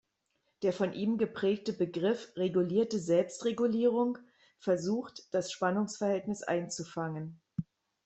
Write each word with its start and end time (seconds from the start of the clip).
Der 0.63 0.73
von 0.73 0.93
ihm 0.93 1.19
geprägte 1.19 1.73
Begriff 1.73 2.35
„regulierte 2.35 2.97
Selbstregulierung“ 2.97 4.17
versucht, 4.57 5.31
das 5.31 5.51
Spannungsverhältnis 5.51 6.41
einzufangen. 6.41 7.39